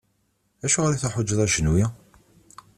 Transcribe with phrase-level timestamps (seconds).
[0.65, 1.85] Acuɣer i teḥwaǧeḍ ajenwi?